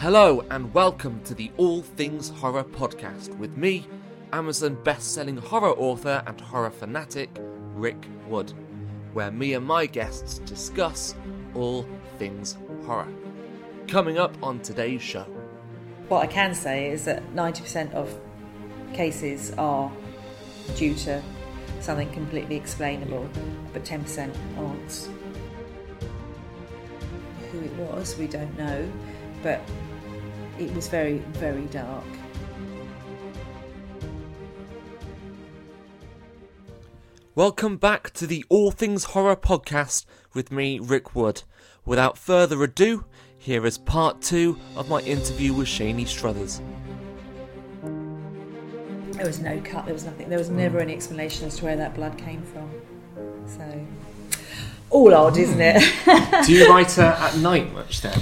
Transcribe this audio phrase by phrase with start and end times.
[0.00, 3.84] Hello and welcome to the All Things Horror podcast with me,
[4.32, 7.28] Amazon best-selling horror author and horror fanatic
[7.74, 8.52] Rick Wood,
[9.12, 11.16] where me and my guests discuss
[11.56, 11.84] all
[12.16, 12.56] things
[12.86, 13.08] horror.
[13.88, 15.24] Coming up on today's show.
[16.06, 18.16] What I can say is that 90% of
[18.94, 19.90] cases are
[20.76, 21.20] due to
[21.80, 23.28] something completely explainable,
[23.72, 25.08] but 10% aren't.
[27.50, 28.88] Who it was, we don't know,
[29.42, 29.60] but
[30.58, 32.04] it was very, very dark.
[37.34, 41.44] Welcome back to the All Things Horror podcast with me, Rick Wood.
[41.84, 43.04] Without further ado,
[43.38, 46.60] here is part two of my interview with Shani Struthers.
[49.12, 51.76] There was no cut, there was nothing, there was never any explanation as to where
[51.76, 52.68] that blood came from.
[53.46, 53.86] So,
[54.90, 56.44] all odd, isn't it?
[56.46, 58.18] Do you write uh, at night much then?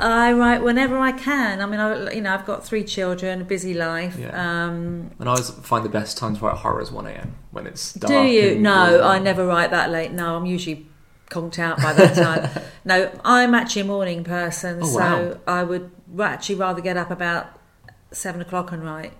[0.00, 1.60] I write whenever I can.
[1.60, 4.16] I mean, I, you know, I've got three children, a busy life.
[4.18, 4.28] Yeah.
[4.66, 7.92] Um, and I always find the best time to write horror is 1am when it's
[7.94, 8.12] dark.
[8.12, 8.58] do you?
[8.58, 9.04] No, warm.
[9.04, 10.12] I never write that late.
[10.12, 10.86] No, I'm usually
[11.30, 12.62] conked out by that time.
[12.84, 15.40] no, I'm actually a morning person, Oh, so wow.
[15.46, 17.58] I would actually rather get up about
[18.10, 19.14] seven o'clock and write.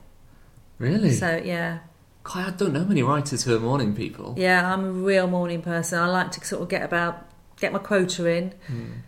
[0.78, 1.12] Really?
[1.12, 1.78] So yeah,
[2.24, 4.34] I don't know many writers who are morning people.
[4.36, 5.98] yeah, I'm a real morning person.
[5.98, 7.26] I like to sort of get about
[7.60, 8.54] get my quota in.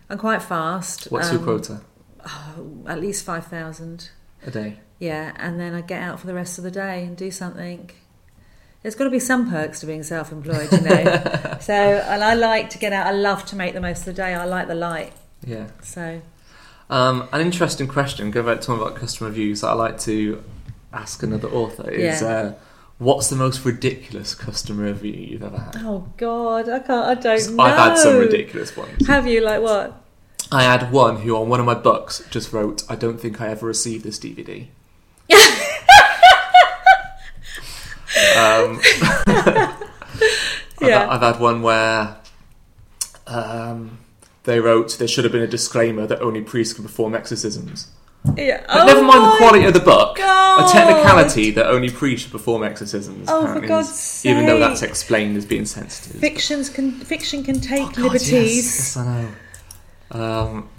[0.09, 1.05] I'm quite fast.
[1.11, 1.81] What's your Um, quota
[2.87, 4.09] At least five thousand.
[4.45, 4.79] a day?
[4.99, 7.91] Yeah, and then I get out for the rest of the day and do something.
[8.81, 11.57] There's got to be some perks to being self-employed, you know.
[11.59, 13.07] so, and I like to get out.
[13.07, 14.33] I love to make the most of the day.
[14.35, 15.11] I like the light.
[15.45, 15.67] Yeah.
[15.81, 16.21] So,
[16.89, 20.43] Um, an interesting question, go back to one about customer reviews that I like to
[20.93, 22.27] ask another author is Yeah.
[22.27, 22.53] uh,
[22.97, 25.75] what's the most ridiculous customer review you've ever had?
[25.79, 27.05] oh God, I can't.
[27.05, 27.63] I don't know.
[27.63, 29.07] I've had some ridiculous ones.
[29.07, 30.01] Have you like what?
[30.51, 33.47] I had one who on one of my books just wrote, I don't think I
[33.49, 34.67] ever received this DVD.
[38.37, 38.79] um,
[39.27, 41.07] I've, Yeah.
[41.09, 42.17] I've had one where
[43.27, 43.99] um,
[44.43, 47.87] they wrote there should have been a disclaimer that only priests can perform exorcisms.
[48.37, 48.63] Yeah.
[48.67, 50.17] But oh never mind the quality of the book.
[50.17, 50.69] God.
[50.69, 53.27] A technicality that only priests perform exorcisms.
[53.29, 56.19] Oh, for God's is- Even though that's explained as being sensitive.
[56.19, 58.31] Fictions can fiction can take Oh, God, liberties.
[58.31, 59.29] Yes, yes, I know.
[60.11, 60.69] Um,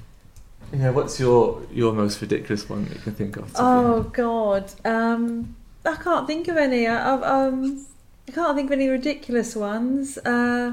[0.73, 3.51] yeah, what's your your most ridiculous one that you can think of?
[3.57, 6.87] Oh God, um, I can't think of any.
[6.87, 7.87] I, I, um,
[8.29, 10.19] I can't think of any ridiculous ones.
[10.19, 10.73] Uh,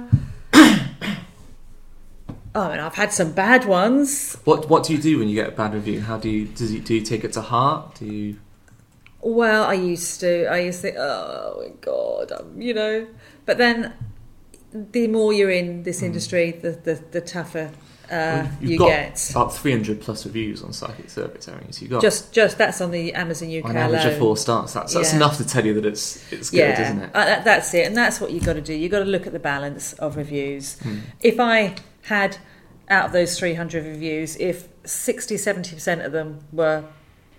[2.56, 4.38] oh, and I've had some bad ones.
[4.44, 6.02] What What do you do when you get a bad review?
[6.02, 7.96] How do you does you, do you take it to heart?
[7.96, 8.38] Do you?
[9.22, 10.47] Well, I used to.
[10.47, 13.08] I used to think, oh my God, um, you know.
[13.46, 13.94] But then,
[14.74, 17.72] the more you're in this industry, the the, the tougher
[18.12, 19.30] uh, Well, you got get.
[19.31, 21.74] about three hundred plus reviews on Psychic Surveys, haven't you?
[21.74, 24.14] So you got Just, just that's on the Amazon UK on average alone.
[24.14, 24.74] of four stars.
[24.74, 25.16] That's that's Yeah.
[25.18, 27.09] enough to tell you that it's it's good, yeah, isn't it?
[27.14, 28.74] uh, that- that's it, and that's what you've got to do.
[28.74, 30.78] You've got to look at the balance of reviews.
[30.81, 30.97] Hmm.
[31.22, 32.38] If I had
[32.90, 36.84] out of those 300 reviews, if 60, 70% of them were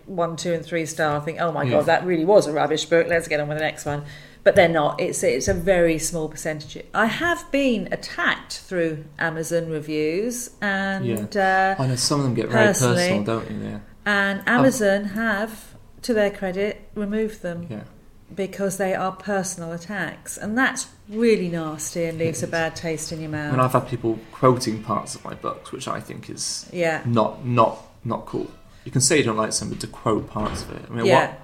[0.07, 1.71] one, two, and three star, I think, oh my Yeah.
[1.73, 3.07] god, that really was a rubbish book.
[3.09, 4.05] Let's get on with the next one.
[4.43, 5.01] But they're not.
[5.01, 6.85] It's it's a very small percentage.
[6.93, 12.51] I have been attacked through Amazon reviews, and uh, I know some of them get
[12.51, 13.57] very personal, don't you?
[13.67, 17.85] Yeah, and Amazon have, to their credit, removed them yeah.
[18.34, 23.21] Because they are personal attacks, and that's really nasty and leaves a bad taste in
[23.21, 23.53] your mouth.
[23.53, 27.45] And I've had people quoting parts of my books, which I think is yeah, not
[27.45, 28.50] not not cool.
[28.84, 30.84] You can say you don't like something, to quote parts of it.
[30.89, 31.41] I mean, yeah, what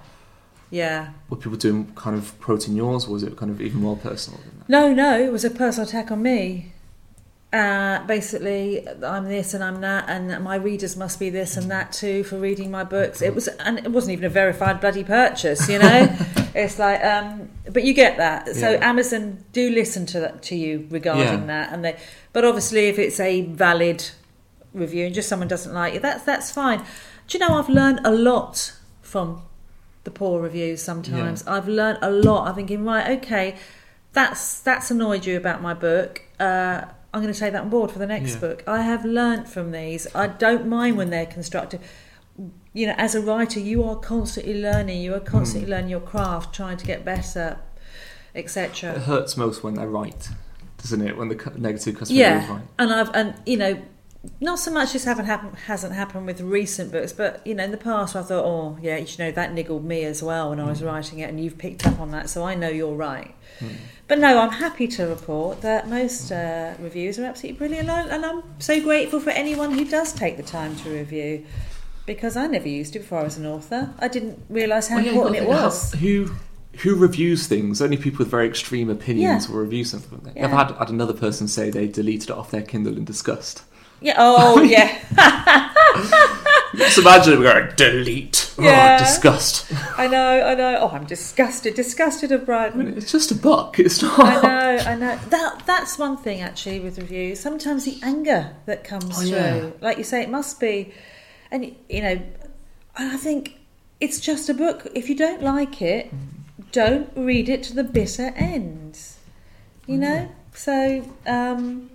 [0.70, 1.10] yeah.
[1.28, 1.92] were people doing?
[1.94, 3.06] Kind of quoting yours?
[3.06, 4.68] Or was it kind of even more personal than that?
[4.68, 6.72] No, no, it was a personal attack on me.
[7.52, 11.92] Uh, basically, I'm this and I'm that, and my readers must be this and that
[11.92, 13.20] too for reading my books.
[13.20, 16.16] It was, and it wasn't even a verified bloody purchase, you know.
[16.54, 18.54] it's like, um, but you get that.
[18.56, 18.88] So Yeah.
[18.90, 21.46] Amazon do listen to that to you regarding Yeah.
[21.46, 21.96] that, and they.
[22.32, 24.04] But obviously, if it's a valid
[24.72, 26.78] review and just someone doesn't like you, that's that's fine.
[27.26, 28.72] Do you know I've learned a lot
[29.02, 29.42] from
[30.04, 30.80] the poor reviews.
[30.82, 32.48] Sometimes I've learned a lot.
[32.48, 33.56] I'm thinking, right, okay,
[34.12, 36.22] that's that's annoyed you about my book.
[36.38, 36.82] Uh,
[37.12, 38.40] I'm going to take that on board for the next Yeah.
[38.40, 38.62] book.
[38.66, 40.06] I have learnt from these.
[40.14, 41.80] I don't mind when they're constructive.
[42.72, 45.02] You know, as a writer, you are constantly learning.
[45.02, 45.72] You are constantly Hmm.
[45.72, 47.58] learning your craft, trying to get better,
[48.34, 48.94] etc.
[48.94, 50.28] It hurts most when they're right,
[50.78, 51.16] doesn't it?
[51.16, 52.62] When the negative customer Yeah, is right.
[52.78, 53.78] and I've and you know,
[54.40, 57.70] not so much this haven't happened hasn't happened with recent books, but you know, in
[57.72, 60.64] the past I thought, oh yeah, you know, that niggled me as well when I
[60.64, 60.68] Hmm.
[60.70, 63.34] was writing it, and you've picked up on that, so I know you're right.
[64.08, 68.42] But no, I'm happy to report that most uh, reviews are absolutely brilliant, and I'm
[68.58, 71.44] so grateful for anyone who does take the time to review,
[72.14, 73.92] because I never used it before I was an author.
[74.00, 75.92] I didn't realise how Well, yeah, important it got to think was.
[76.00, 76.30] who
[76.82, 77.80] who reviews things?
[77.82, 79.52] Only people with very extreme opinions Yeah.
[79.52, 80.20] will review something.
[80.34, 80.44] Yeah.
[80.46, 83.62] I've had, had another person say they deleted it off their Kindle in disgust.
[84.00, 84.14] Yeah.
[84.18, 84.88] Oh, yeah.
[86.76, 88.54] Just imagine We're going to delete.
[88.58, 88.96] Oh, yeah.
[89.00, 89.66] Oh, disgust.
[89.98, 90.42] I know.
[90.42, 90.78] I know.
[90.80, 91.74] Oh, I'm disgusted.
[91.74, 93.78] Disgusted of I mean, it's just a book.
[93.78, 94.18] It's not.
[94.20, 94.82] I know.
[94.86, 95.18] I know.
[95.28, 97.40] That that's one thing actually with reviews.
[97.40, 99.70] Sometimes the anger that comes Oh, through, yeah.
[99.80, 100.92] like you say, it must be,
[101.50, 102.20] and you know,
[102.96, 103.60] I think
[104.00, 104.86] it's just a book.
[104.94, 106.12] If you don't like it,
[106.72, 108.98] don't read it to the bitter end.
[109.86, 110.28] You know.
[110.52, 111.90] So um,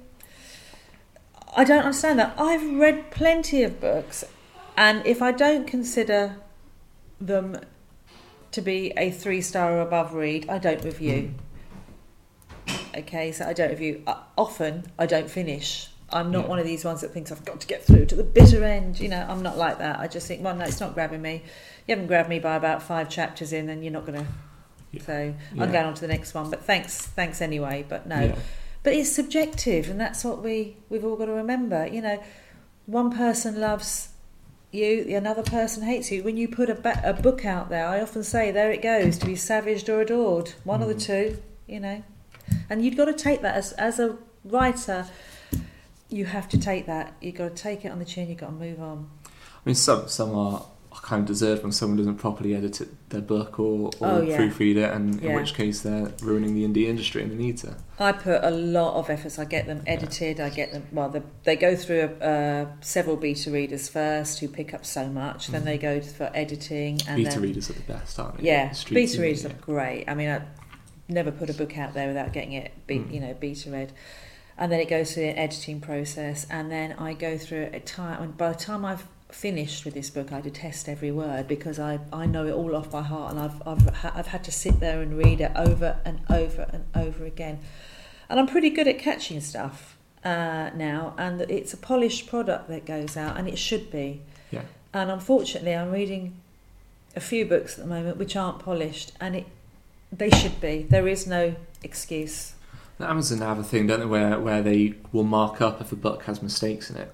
[1.55, 2.35] I don't understand that.
[2.37, 4.23] I've read plenty of books,
[4.75, 6.37] and if I don't consider
[7.19, 7.59] them
[8.51, 11.33] to be a three star or above read, I don't review.
[12.95, 14.03] Okay, so I don't review.
[14.07, 15.89] Uh, often, I don't finish.
[16.15, 16.49] I'm not Yeah.
[16.49, 18.99] one of these ones that thinks I've got to get through to the bitter end.
[18.99, 19.99] You know, I'm not like that.
[19.99, 21.43] I just think, well, no, it's not grabbing me.
[21.87, 24.27] You haven't grabbed me by about five chapters in, then you're not going to.
[24.91, 25.01] Yeah.
[25.03, 25.63] So Yeah.
[25.63, 26.49] I'm going on to the next one.
[26.49, 27.85] But thanks, thanks anyway.
[27.87, 28.33] But no,
[28.83, 31.85] but it's subjective, and that's what we we've all got to remember.
[31.85, 32.23] You know,
[32.85, 34.09] one person loves
[34.71, 36.23] you, another person hates you.
[36.23, 39.17] When you put a, ba- a book out there, I often say, there it goes,
[39.19, 41.05] to be savaged or adored, one of the Mm.
[41.05, 41.37] two.
[41.67, 42.03] You know,
[42.69, 45.07] and you've got to take that as as a writer.
[46.09, 47.13] You have to take that.
[47.21, 48.29] You've got to take it on the chin.
[48.29, 49.09] You've got to move on.
[49.25, 49.29] I
[49.65, 50.65] mean, some some are
[51.01, 54.37] kind of deserved when someone doesn't properly edit it, their book or, or Oh, yeah.
[54.37, 57.75] proofread it, and in which case they're ruining the indie industry and they need to.
[57.99, 59.37] I put a lot of efforts.
[59.37, 60.39] I get them edited.
[60.39, 60.83] I get them.
[60.93, 65.47] Well, the, they go through uh, several beta readers first, who pick up so much.
[65.47, 65.65] Then Mhm.
[65.65, 68.43] they go for editing, and Beta then, readers are the best, aren't they?
[68.47, 70.05] Yeah, Street beta readers are great.
[70.07, 70.43] I mean, I
[71.09, 73.13] never put a book out there without getting it, be, Mm.
[73.13, 73.91] you know, beta read.
[74.57, 77.79] And then it goes through an editing process, and then I go through it a
[77.79, 78.21] time.
[78.21, 81.99] And by the time I've finished with this book, I detest every word because I,
[82.13, 84.79] I know it all off by heart, and I've I've ha- I've had to sit
[84.79, 87.59] there and read it over and over and over again.
[88.29, 92.85] And I'm pretty good at catching stuff uh, now, and it's a polished product that
[92.85, 94.21] goes out, and it should be.
[94.51, 94.63] Yeah.
[94.93, 96.35] And unfortunately, I'm reading
[97.15, 99.45] a few books at the moment which aren't polished, and it
[100.11, 100.83] they should be.
[100.89, 102.53] There is no excuse.
[102.99, 106.23] Amazon have a thing, don't they, where where they will mark up if a book
[106.23, 107.13] has mistakes in it.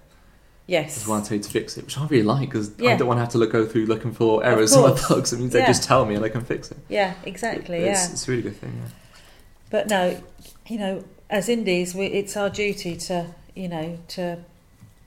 [0.67, 0.95] Yes.
[0.95, 3.21] There's one way to fix it, which I really like because I don't want to
[3.21, 5.33] have to look, go through looking for errors in my books.
[5.33, 5.67] It means they Yeah.
[5.67, 6.77] just tell me and I can fix it.
[6.87, 7.79] Yeah, exactly.
[7.79, 8.11] It's, yeah.
[8.11, 8.79] it's a really good thing.
[8.81, 8.89] Yeah.
[9.69, 10.21] But no,
[10.67, 14.37] you know, as indies, we, it's our duty to, you know, to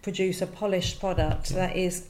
[0.03, 1.69] produce a polished product Yeah.
[1.69, 2.09] that is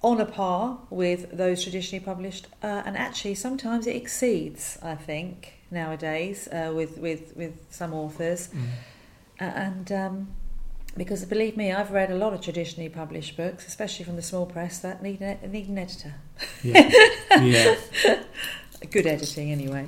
[0.00, 4.78] on a par with those traditionally published, uh, and actually sometimes it exceeds.
[4.82, 8.50] I think nowadays uh, with with with some authors,
[9.40, 10.28] A- and um,
[10.96, 14.46] because believe me, I've read a lot of traditionally published books, especially from the small
[14.46, 16.14] press, that need an, need an editor.
[16.62, 16.90] Yeah.
[17.40, 17.76] yeah.
[18.90, 19.86] Good editing, anyway.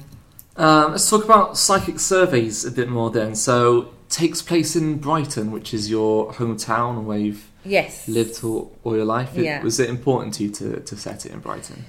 [0.57, 3.35] Um, let's talk about psychic surveys a bit more then.
[3.35, 8.07] So, takes place in Brighton, which is your hometown where you've Yes.
[8.09, 9.37] lived all, all your life.
[9.37, 9.63] It- Yeah.
[9.63, 11.85] Was it important to you to, to set it in Brighton?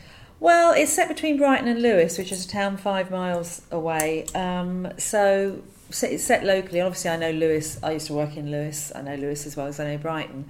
[0.45, 4.27] Well, it's set between Brighton and Lewes, which is a town five miles away.
[4.35, 6.81] Um, so it's set locally.
[6.81, 7.79] Obviously, I know Lewes.
[7.81, 8.91] I used to work in Lewes.
[8.93, 10.45] I know Lewes as well as I know Brighton.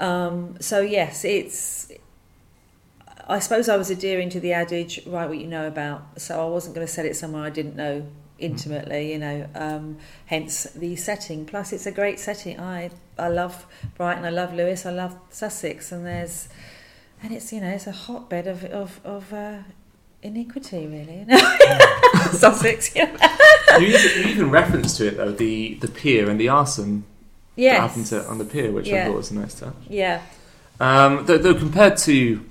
[0.00, 1.92] Um, so yes, it's.
[3.28, 6.20] I suppose I was adhering to the adage, write what you know about.
[6.20, 8.08] So I wasn't going to set it somewhere I didn't know
[8.40, 9.46] intimately, you know.
[9.54, 11.46] Um, hence the setting.
[11.46, 12.58] Plus, it's a great setting.
[12.58, 14.24] I I love Brighton.
[14.24, 14.84] I love Lewes.
[14.84, 16.48] I love Sussex, and there's
[17.22, 19.58] and it's you know it's a hotbed of of of uh,
[20.22, 21.26] iniquity, really.
[22.32, 23.10] Sussex, yeah.
[23.78, 27.04] you, even, you even reference to it though the the pier and the arson
[27.56, 29.74] that happened to, on the pier, which I thought was a nice touch.
[29.88, 30.22] Yeah.
[30.80, 32.44] Um, though, though compared to,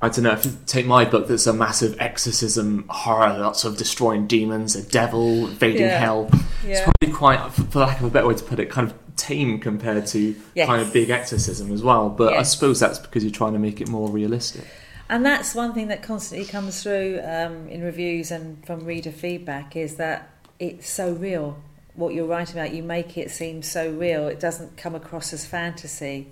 [0.00, 3.76] I don't know, if you take my book, that's a massive exorcism horror, lots of
[3.76, 5.98] destroying demons, a devil invading Yeah.
[5.98, 6.30] hell.
[6.64, 9.58] It's probably quite, for lack of a better way to put it, kind of tame
[9.58, 10.66] compared to Yes.
[10.66, 12.08] kind of big exorcism as well.
[12.08, 14.64] But I suppose that's because you're trying to make it more realistic.
[15.10, 19.74] And that's one thing that constantly comes through um, in reviews and from reader feedback
[19.74, 21.58] is that it's so real.
[21.94, 24.28] What you're writing about, you make it seem so real.
[24.28, 26.28] It doesn't come across as fantasy.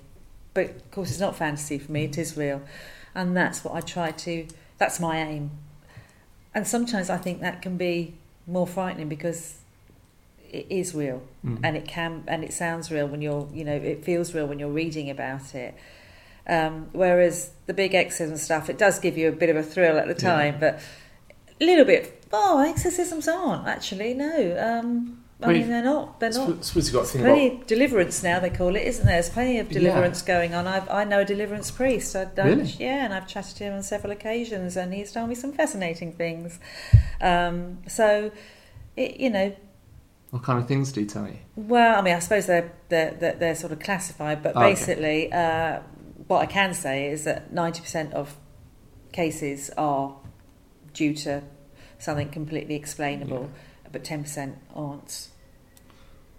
[0.53, 2.63] But of course, it's not fantasy for me, it is real.
[3.15, 4.47] And that's what I try to,
[4.79, 5.51] that's my aim.
[6.55, 8.15] And sometimes I think that can be
[8.47, 9.57] more frightening because
[10.53, 11.61] it is real Mm.
[11.63, 14.59] and it can and it sounds real when you're you know it feels real when
[14.59, 15.75] you're reading about it
[16.49, 19.99] um, whereas the big exorcism stuff it does give you a bit of a thrill
[19.99, 20.35] at the Yeah.
[20.35, 20.81] time but
[21.61, 26.19] a little bit oh exorcisms aren't actually no um, I mean, they're not.
[26.19, 26.49] They're not.
[26.49, 27.61] I suppose you've got Plenty about.
[27.61, 29.17] of deliverance now, they call it, isn't there?
[29.17, 29.81] There's plenty of Yeah.
[29.81, 30.67] deliverance going on.
[30.67, 32.17] I've, I know a deliverance priest.
[32.17, 32.75] I don't, Really?
[32.79, 36.13] Yeah, and I've chatted to him on several occasions, and he's told me some fascinating
[36.15, 36.59] things.
[37.21, 38.31] Um, so,
[38.97, 39.55] it, you know,
[40.37, 41.39] What kind of things do you tell you?
[41.57, 44.71] well, I mean, I suppose they're they're, they're, they're sort of classified, but Oh, okay.
[44.71, 45.81] basically, uh,
[46.29, 48.37] what I can say is that ninety percent of
[49.13, 50.15] cases are
[50.93, 51.43] due to
[51.99, 53.51] something completely explainable,
[53.93, 55.29] but ten percent aren't.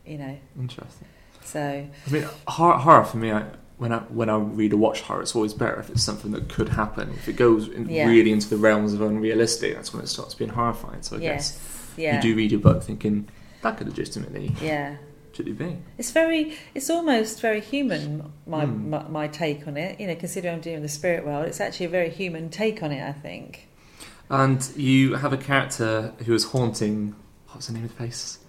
[0.05, 1.07] You know, Interesting.
[1.43, 3.43] so I mean, horror, horror for me, I,
[3.77, 6.47] when I when I read or watch horror, it's always better if it's something that
[6.49, 7.09] could happen.
[7.17, 8.07] If it goes in, Yeah.
[8.07, 11.01] really into the realms of unrealistic, that's when it starts being horrifying.
[11.01, 13.27] So I yes, guess yeah, you do read your book thinking
[13.67, 14.95] that could legitimately yeah.
[15.33, 15.77] should it be?
[15.97, 18.31] It's very, it's almost very human.
[18.45, 18.89] My, Hmm.
[18.89, 21.88] my my take on it, you know, considering I'm doing the spirit world, it's actually
[21.88, 23.03] a very human take on it.
[23.07, 23.67] I think.
[24.29, 27.15] And you have a character who is haunting.
[27.51, 28.39] What's the name of the place?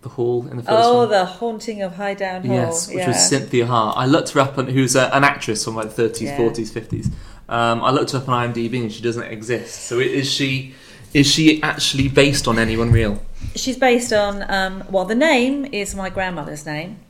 [0.00, 1.08] The hall in the first Oh, one.
[1.10, 2.54] the haunting of Highdown Hall.
[2.56, 3.08] Yes, which yeah.
[3.08, 3.96] was Cynthia Hart.
[3.98, 6.38] I looked her up, on, who's a, an actress from like the 30s, Yeah.
[6.38, 7.06] 40s, 50s.
[7.48, 9.74] Um, I looked her up on IMDb and she doesn't exist.
[9.88, 10.74] So is she
[11.14, 13.20] is she actually based on anyone real?
[13.54, 17.00] She's based on, um, well, the name is my grandmother's name,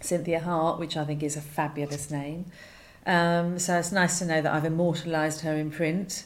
[0.00, 2.46] Cynthia Hart, which I think is a fabulous name.
[3.06, 6.24] Um, so it's nice to know that I've immortalised her in print.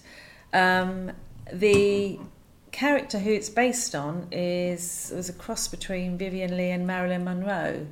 [0.52, 1.12] Um,
[1.52, 2.18] the
[2.72, 7.86] character who it's based on is was a cross between Vivien Leigh and Marilyn Monroe,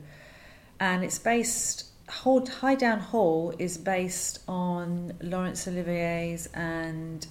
[0.81, 1.85] and it's based.
[2.09, 7.27] Highdown Hall is based on Laurence Olivier's and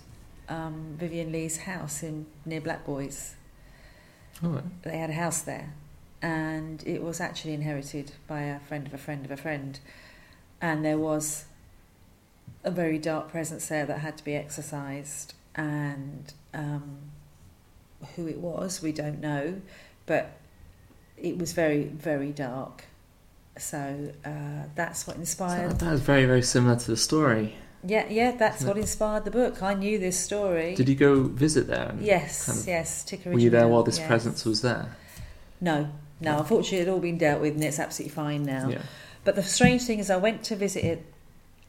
[0.50, 2.86] um, Vivien Leigh's house in near Black
[4.44, 5.74] Oh, they had a house there
[6.22, 9.80] and it was actually inherited by a friend of a friend of a friend.
[10.62, 11.46] And there was
[12.64, 16.98] a very dark presence there that had to be exorcised and um,
[18.16, 19.60] who it was we don't know
[20.06, 20.38] but
[21.18, 22.86] it was very very dark.
[23.58, 27.56] So uh, that's what so inspired that is very, very similar to the story.
[27.88, 31.68] Yeah yeah that's what inspired the book i knew this story Did you go visit
[31.68, 31.90] there?
[31.90, 34.08] and yes kind of- yes Were you there while this yes.
[34.08, 34.96] presence was there?
[35.62, 35.90] no
[36.20, 38.82] no unfortunately it had all been dealt with and it's absolutely fine now Yeah.
[39.24, 41.06] But the strange thing is, I went to visit it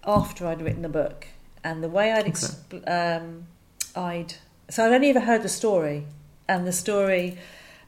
[0.04, 1.26] after I'd written the book,
[1.64, 3.48] and the way I'd, expl- um,
[3.96, 4.34] I'd
[4.70, 6.06] so I'd only ever heard the story,
[6.46, 7.36] and the story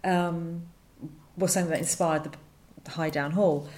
[0.02, 0.62] um,
[1.36, 2.30] was something that inspired the,
[2.82, 3.68] the Highdown Hall.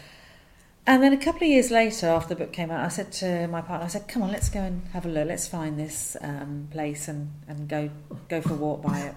[0.84, 3.46] And then a couple of years later, after the book came out, I said to
[3.46, 5.28] my partner, I said, "Come on, let's go and have a look.
[5.28, 7.90] Let's find this um, place and, and go
[8.28, 9.14] go for a walk by it,"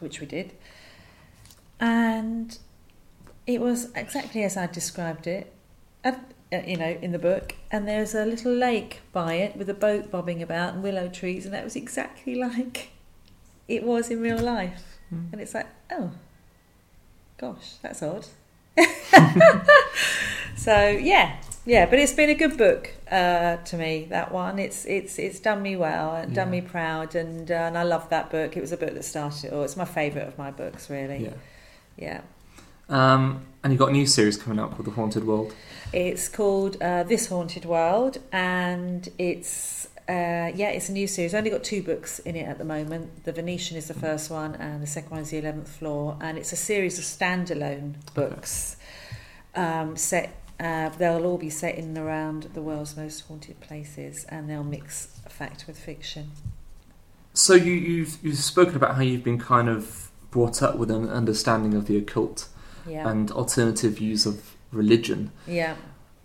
[0.00, 0.52] which we did.
[1.78, 2.58] And
[3.46, 5.52] it was exactly as I described it
[6.04, 6.12] uh,
[6.66, 10.10] you know, in the book, and there's a little lake by it with a boat
[10.10, 12.90] bobbing about and willow trees, and that was exactly like
[13.66, 14.98] it was in real life.
[15.12, 15.32] Mm.
[15.32, 16.12] And it's like, oh,
[17.38, 18.26] gosh, that's odd.
[20.56, 24.06] so yeah, yeah, but it's been a good book uh, to me.
[24.10, 27.78] That one, it's it's it's done me well and done me proud, and uh, and
[27.78, 28.56] I love that book.
[28.56, 29.62] It was a book that started it all.
[29.62, 31.24] It's my favourite of my books, really.
[31.24, 31.34] Yeah.
[31.96, 32.20] yeah.
[32.88, 35.54] Um, and you've got a new series coming up called The Haunted World.
[35.92, 41.32] It's called uh, This Haunted World, and it's uh, yeah, it's a new series.
[41.34, 43.24] I've only got two books in it at the moment.
[43.24, 46.36] The Venetian is the first one, and the second one is the Eleventh Floor, and
[46.36, 48.76] it's a series of standalone books
[49.54, 50.34] um, set.
[50.60, 54.62] Uh, they'll all be set in and around the world's most haunted places, and they'll
[54.64, 56.30] mix fact with fiction.
[57.32, 61.08] So you, you've you've spoken about how you've been kind of brought up with an
[61.08, 62.48] understanding of the occult
[62.86, 65.30] Yeah, and alternative views of religion.
[65.46, 65.74] yeah.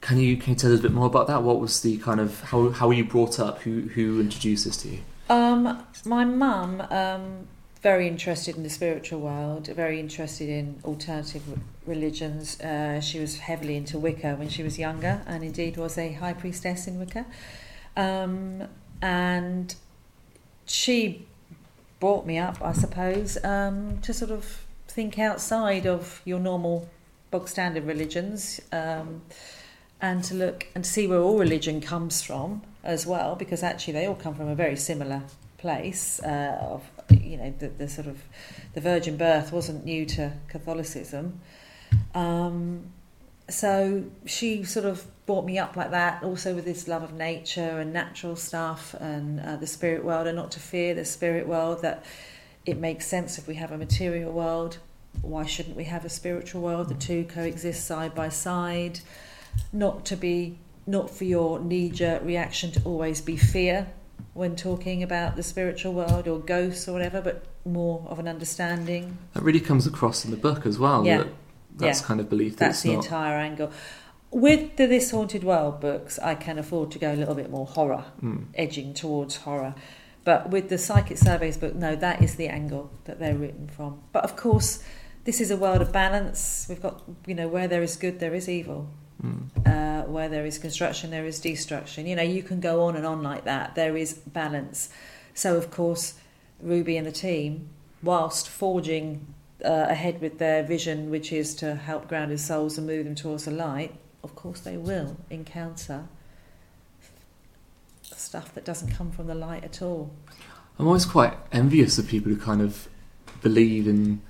[0.01, 1.43] Can you can you tell us a bit more about that?
[1.43, 3.61] What was the kind of how how were you brought up?
[3.63, 4.99] Who who introduced this to you?
[5.29, 7.47] Um, my mum, um,
[7.81, 11.43] very interested in the spiritual world, very interested in alternative
[11.85, 12.59] religions.
[12.61, 16.33] Uh, she was heavily into Wicca when she was younger, and indeed was a high
[16.33, 17.25] priestess in Wicca.
[17.95, 18.67] Um,
[19.01, 19.75] and
[20.65, 21.25] she
[21.99, 26.89] brought me up, I suppose, um, to sort of think outside of your normal
[27.31, 28.59] bog standard religions.
[28.71, 29.21] Um,
[30.01, 34.05] and to look and see where all religion comes from as well, because actually they
[34.05, 35.23] all come from a very similar
[35.57, 36.21] place.
[36.21, 38.21] Uh, of you know, the, the sort of
[38.73, 41.39] the virgin birth wasn't new to Catholicism,
[42.13, 42.85] um,
[43.49, 46.23] so she sort of brought me up like that.
[46.23, 50.35] Also with this love of nature and natural stuff and uh, the spirit world, and
[50.35, 51.81] not to fear the spirit world.
[51.81, 52.05] That
[52.65, 54.77] it makes sense if we have a material world.
[55.21, 56.87] Why shouldn't we have a spiritual world?
[56.87, 58.99] The two coexist side by side
[59.73, 63.87] not to be not for your knee jerk reaction to always be fear
[64.33, 69.17] when talking about the spiritual world or ghosts or whatever, but more of an understanding.
[69.33, 71.05] That really comes across in the book as well.
[71.05, 71.17] Yeah.
[71.19, 71.27] That
[71.77, 72.07] that's Yeah.
[72.07, 73.05] kind of belief that That's the not.
[73.05, 73.71] entire angle.
[74.31, 77.65] With the This Haunted World books, I can afford to go a little bit more
[77.65, 78.45] horror, Mm.
[78.55, 79.75] edging towards horror.
[80.25, 83.99] But with the Psychic Surveys book, no, that is the angle that they're written from.
[84.11, 84.83] But of course,
[85.23, 86.65] this is a world of balance.
[86.67, 88.87] We've got, you know, where there is good, there is evil.
[89.23, 89.67] Mm.
[89.67, 92.07] Uh, where there is construction, there is destruction.
[92.07, 93.75] You know, you can go on and on like that.
[93.75, 94.89] There is balance.
[95.33, 96.15] So, of course,
[96.61, 97.69] Ruby and the team,
[98.01, 99.33] whilst forging
[99.63, 103.45] uh, ahead with their vision, which is to help grounded souls and move them towards
[103.45, 106.07] the light, of course, they will encounter
[108.01, 110.11] stuff that doesn't come from the light at all.
[110.77, 112.87] I'm always quite envious of people who kind of
[113.41, 114.21] believe in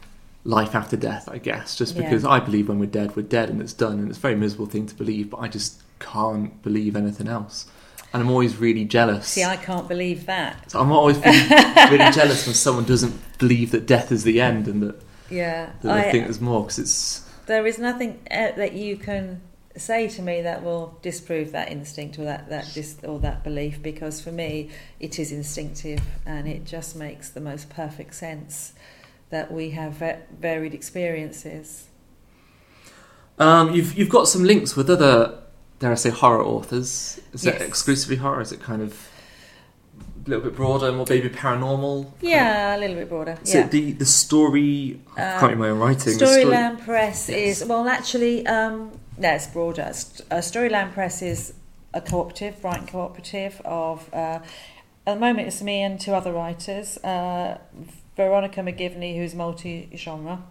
[0.49, 2.01] life after death, I guess, just Yeah.
[2.03, 4.35] because I believe when we're dead, we're dead and it's done, and it's a very
[4.35, 7.67] miserable thing to believe, but I just can't believe anything else.
[8.11, 9.27] And I'm always really jealous.
[9.27, 10.71] See, I can't believe that.
[10.71, 11.47] So I'm always really,
[11.91, 14.95] really jealous when someone doesn't believe that death is the end and that,
[15.29, 17.21] Yeah, that I, think there's more, because it's.
[17.45, 19.41] there is nothing uh, that you can
[19.77, 23.81] say to me that will disprove that instinct or that that dis- or that belief
[23.81, 24.67] because for me
[24.99, 28.73] it is instinctive and it just makes the most perfect sense
[29.29, 29.93] that we have
[30.39, 31.87] varied experiences.
[33.37, 35.39] Um, you've, you've got some links with other,
[35.79, 37.19] dare I say, horror authors.
[37.33, 37.61] Is it Yes.
[37.61, 38.41] exclusively horror?
[38.41, 39.07] Is it kind of
[40.25, 42.11] a little bit broader, more maybe paranormal?
[42.21, 43.37] Yeah, a little bit broader.
[43.43, 43.67] Is yeah.
[43.67, 44.99] the, the story?
[45.15, 46.17] I Uh, can't my own writing.
[46.17, 47.61] the Storyland Press Yes.
[47.61, 49.83] is well, actually, um, no, it's broader.
[49.83, 51.53] Uh, Storyland Press is
[51.93, 54.09] a cooperative, Brighton cooperative of.
[54.13, 54.39] Uh,
[55.07, 57.57] at the moment, it's me and two other writers, uh,
[58.19, 60.43] Veronica McGivney, who's multi-genre,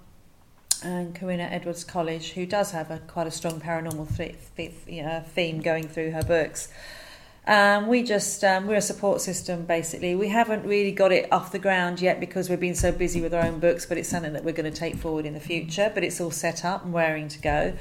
[0.83, 5.61] and Corinna Edwards Colledge, who does have a quite a strong paranormal th- know, theme
[5.61, 6.69] going through her books.
[7.47, 10.15] Um, we just um, we're a support system basically.
[10.15, 13.35] We haven't really got it off the ground yet because we've been so busy with
[13.35, 15.93] our own books, but it's something that we're going to take forward in the future.
[15.93, 17.75] But it's all set up and raring to go.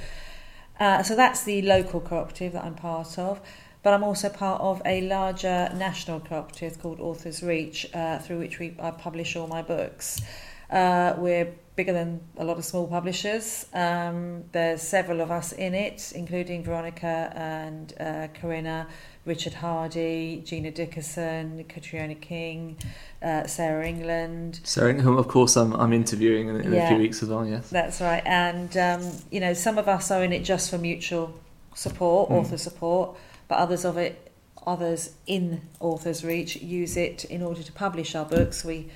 [0.82, 3.40] Uh, so that's the local cooperative that I'm part of.
[3.84, 8.60] But I'm also part of a larger national cooperative called Authors Reach, uh, through which
[8.60, 10.22] we I publish all my books.
[10.70, 13.68] Uh, we're bigger than a lot of small publishers.
[13.74, 18.88] Um, there's several of us in it, including Veronica and uh, Corinna,
[19.26, 22.78] Richard Hardie, Gina Dickerson, Catriona King,
[23.22, 24.60] uh, Sarah England.
[24.64, 27.46] Sarah, whom of course I'm, I'm interviewing in, in a few weeks as well.
[27.46, 27.70] Yes.
[27.70, 28.24] That's right.
[28.26, 31.34] And, um, you know, some of us are in it just for mutual
[31.76, 32.40] support, Mm.
[32.40, 33.16] author support,
[33.48, 34.32] but others of it,
[34.66, 38.64] others in Authors Reach use it in order to publish our books.
[38.64, 38.90] We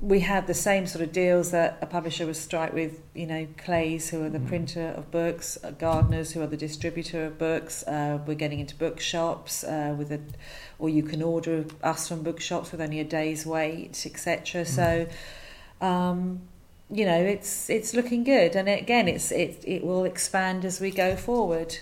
[0.00, 3.46] we have the same sort of deals that a publisher would strike with, you know,
[3.56, 4.46] Clays, who are the Mm.
[4.46, 7.82] printer of books, uh, Gardners, who are the distributor of books.
[7.84, 10.20] Uh, we're getting into bookshops uh, with a,
[10.78, 14.66] or you can order us from bookshops with only a day's wait, etc.
[14.66, 15.06] So,
[15.80, 16.42] um,
[16.90, 20.90] you know, it's it's looking good, and again, it's it it will expand as we
[20.90, 21.78] go forward.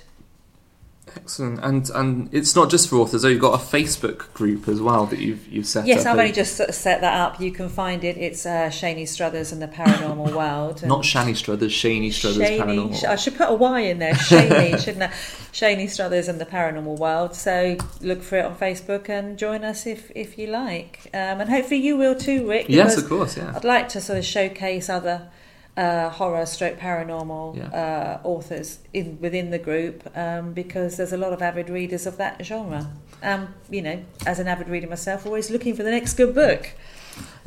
[1.16, 1.60] Excellent.
[1.62, 3.22] And and it's not just for authors.
[3.22, 3.28] though.
[3.28, 5.86] You've got a Facebook group as well that you've you've set up.
[5.86, 6.14] Yes, up.
[6.14, 7.40] I've only just set that up.
[7.40, 8.16] You can find it.
[8.16, 10.80] It's uh, Shaney Struthers and the Paranormal World.
[10.80, 13.04] and- Not Shani Struthers, Shaney Struthers Shaney- Paranormal.
[13.04, 14.14] I should put a Y in there.
[14.14, 15.08] Shaney, shouldn't I?
[15.52, 17.34] Shaney Struthers and the Paranormal World.
[17.34, 21.00] So look for it on Facebook and join us if if you like.
[21.12, 22.66] Um, and hopefully you will too, Rick.
[22.68, 23.36] yes, of course.
[23.36, 23.52] Yeah.
[23.54, 25.28] I'd like to sort of showcase other
[25.76, 31.32] uh, horror stroke paranormal uh, authors in within the group um, because there's a lot
[31.32, 32.90] of avid readers of that genre.
[33.22, 36.72] Um, you know, as an avid reader myself, always looking for the next good book.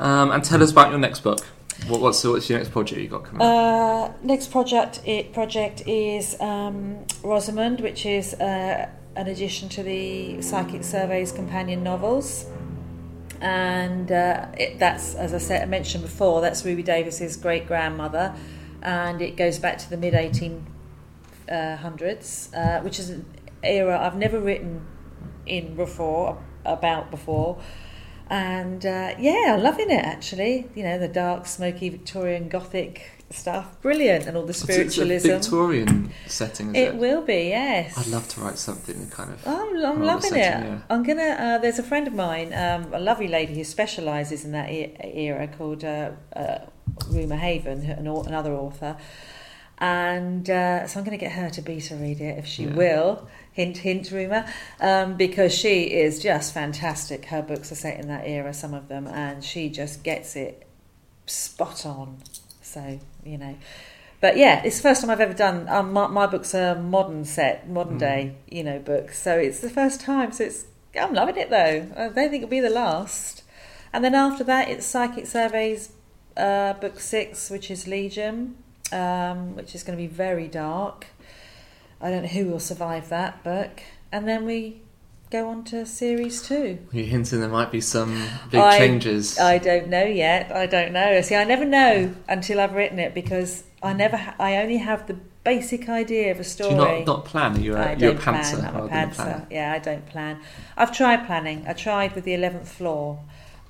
[0.00, 1.46] Um, and tell us about your next book.
[1.86, 3.40] What, what's what's your next project you got coming?
[3.40, 3.48] up?
[3.48, 10.42] Uh, next project it project is um, Rosamund, which is uh, an addition to the
[10.42, 12.46] Psychic Surveys companion novels.
[13.40, 18.34] And uh, it, that's, as I said, I mentioned before, that's Ruby Davis's great grandmother,
[18.82, 23.24] and it goes back to the mid 1800s, uh, which is an
[23.62, 24.86] era I've never written
[25.46, 27.60] in before about before.
[28.30, 30.68] And uh, yeah, loving it actually.
[30.74, 35.30] You know, the dark, smoky Victorian Gothic stuff, brilliant, and all the spiritualism.
[35.30, 36.96] It's a Victorian setting, is it it?
[36.96, 37.96] will be, yes.
[37.98, 39.46] I'd love to write something kind of.
[39.46, 40.66] I'm, I'm loving setting, it.
[40.66, 40.78] yeah.
[40.90, 41.22] I'm gonna.
[41.22, 44.96] Uh, there's a friend of mine, um, a lovely lady who specialises in that e-
[45.02, 46.58] era, called uh, uh,
[47.08, 48.96] Rumer Haven, an, another author,
[49.78, 52.74] and uh, so I'm going to get her to beta read it if she Yeah.
[52.74, 53.28] will.
[53.52, 54.46] Hint, hint, Rumer,
[54.80, 57.24] um, because she is just fantastic.
[57.26, 60.64] Her books are set in that era, some of them, and she just gets it
[61.26, 62.18] spot on.
[62.62, 63.56] So you know.
[64.20, 65.68] But yeah, it's the first time I've ever done.
[65.68, 68.00] Um, my, my books are modern set, modern Mm.
[68.00, 69.20] day, you know, books.
[69.22, 70.32] So it's the first time.
[70.32, 70.64] So it's
[71.00, 71.86] I'm loving it though.
[71.96, 73.42] I don't think it'll be the last.
[73.92, 75.90] And then after that, it's Psychic Surveys,
[76.36, 78.56] uh, book six, which is Legion,
[78.92, 81.06] um, which is going to be very dark.
[82.00, 83.82] I don't know who will survive that book.
[84.12, 84.82] And then we
[85.30, 86.78] go on to series two.
[86.92, 88.14] You're hinting there might be some
[88.50, 89.38] big I- changes.
[89.38, 90.52] I don't know yet.
[90.54, 91.20] I don't know.
[91.22, 94.16] See, I never know until I've written it because I never.
[94.16, 96.70] Ha- I only have the basic idea of a Do story.
[96.70, 97.56] you not, not plan?
[97.56, 98.74] Are you a, I you're a pantser plan.
[98.76, 99.46] I'm a pantser.
[99.50, 100.40] Yeah, I don't plan.
[100.76, 101.64] I've tried planning.
[101.66, 103.20] I tried with the eleventh floor.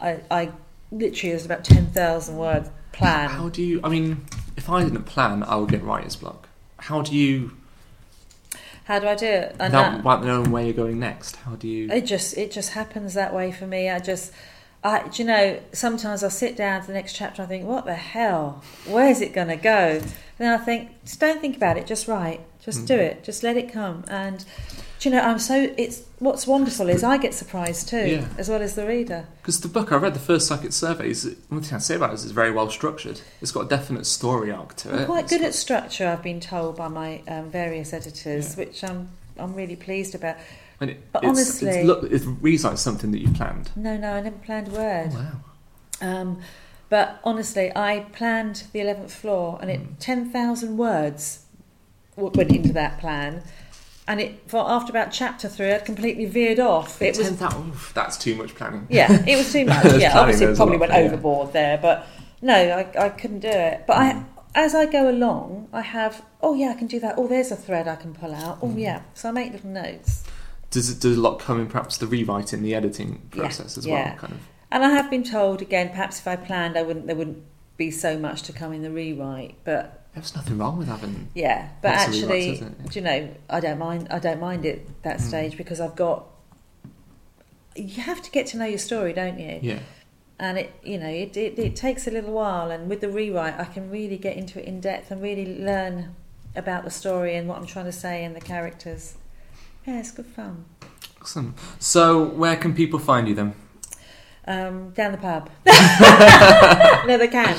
[0.01, 0.53] I, I
[0.93, 3.31] literally there's about ten thousand word plan.
[3.31, 3.81] How do you?
[3.83, 4.25] I mean,
[4.59, 6.49] if I didn't plan, I would get writer's block.
[6.79, 7.53] How do you,
[8.85, 9.57] How do I do it?
[9.61, 11.37] And without, without knowing where you're going next?
[11.37, 11.91] How do you?
[11.91, 13.89] It just it just happens that way for me.
[13.89, 14.33] I just
[14.83, 17.67] I do you know, sometimes I'll sit down to the next chapter and I think,
[17.67, 18.63] what the hell?
[18.87, 20.01] Where's it gonna go?
[20.01, 22.41] And then I think, just don't think about it, just write.
[22.61, 22.99] Just do Mhm.
[23.11, 23.25] it.
[23.25, 24.05] Just let it come.
[24.09, 24.45] And
[25.01, 28.29] do you know, I'm so it's what's wonderful is I get surprised too, Yeah.
[28.37, 29.27] as well as the reader.
[29.43, 32.15] Because the book I read, the first psychic surveys, one thing I'd say about it
[32.15, 33.21] is it's very well structured.
[33.41, 35.01] It's got a definite story arc to it.
[35.01, 38.65] I'm quite good got- at structure, I've been told by my um, various editors, Yeah.
[38.65, 39.09] which I'm
[39.39, 40.37] I'm really pleased about.
[40.81, 43.71] and it, but it's, honestly- it's, look, it reads like something that you planned.
[43.77, 45.11] No, no, I never planned a word.
[45.13, 45.17] Oh,
[46.01, 46.09] wow.
[46.09, 46.41] Um,
[46.89, 49.99] but honestly, I planned the eleventh floor, and it Mm.
[50.01, 51.41] ten thousand words
[52.17, 53.43] went into that plan,
[54.09, 57.01] and it for after about chapter three, I'd completely veered off.
[57.01, 58.87] It was 10,000 oof, that's too much planning.
[58.91, 59.85] yeah, it was too much.
[60.01, 60.99] Yeah, obviously, a probably went yeah.
[61.01, 62.07] overboard there, but
[62.43, 63.85] no, I, I couldn't do it.
[63.87, 64.25] But I, Mm.
[64.55, 67.15] as I go along, I have oh yeah, I can do that.
[67.19, 68.59] Oh, there's a thread I can pull out.
[68.63, 68.81] Oh Mm.
[68.81, 70.25] yeah, so I make little notes.
[70.71, 73.87] Does it does a lot come in perhaps the rewriting, the editing Yeah, process as
[73.87, 74.11] yeah.
[74.11, 74.17] well?
[74.19, 74.41] Kind of.
[74.71, 77.07] And I have been told again, perhaps if I planned, I wouldn't.
[77.07, 77.43] There wouldn't
[77.79, 81.29] be so much to come in the rewrite, but There's nothing wrong with having.
[81.35, 82.91] Yeah, but Lots of rewrites, actually, it?
[82.91, 84.09] do you know, I don't mind.
[84.11, 85.21] I don't mind it that Mm.
[85.21, 86.27] stage because I've got.
[87.77, 89.59] You have to get to know your story, don't you?
[89.63, 89.79] Yeah.
[90.41, 92.71] And it, you know, it, it it takes a little while.
[92.71, 96.15] And with the rewrite, I can really get into it in depth and really learn
[96.57, 99.15] about the story and what I'm trying to say and the characters.
[99.87, 100.65] Yeah, it's good fun.
[101.21, 101.55] Awesome.
[101.79, 103.55] So, where can people find you then?
[104.47, 105.51] Um, down the pub.
[107.07, 107.57] no, they can.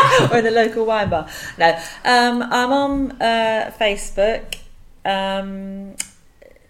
[0.30, 1.28] or in the local wine bar.
[1.58, 1.68] No,
[2.04, 4.56] um, I'm on uh, Facebook.
[5.04, 5.94] Um,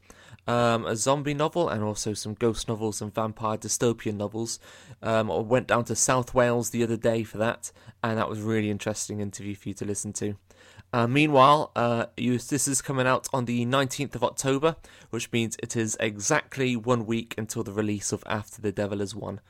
[0.49, 4.59] um, a zombie novel, and also some ghost novels and vampire dystopian novels.
[5.03, 7.71] Um, I went down to South Wales the other day for that,
[8.03, 10.37] and that was a really interesting interview for you to listen to.
[10.91, 14.75] Uh, meanwhile, uh, you, this is coming out on the 19th of October,
[15.11, 19.13] which means it is exactly one week until the release of After the Devil Has
[19.13, 19.41] Won.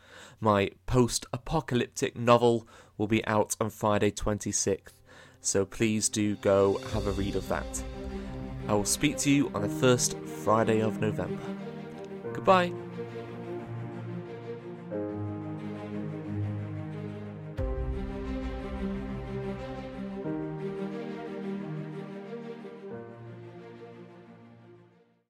[0.42, 5.00] My post apocalyptic novel will be out on Friday 26th,
[5.40, 7.84] so please do go have a read of that.
[8.68, 11.38] I will speak to you on the first Friday of November.
[12.34, 12.72] Goodbye.